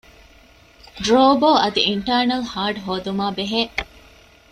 ޑްރޯބޯ 1.03 1.49
އަދި 1.61 1.81
އިންޓާރނަލް 1.87 2.45
ހާޑް 2.51 2.79
ހޯދުމާބެހޭ 2.85 3.61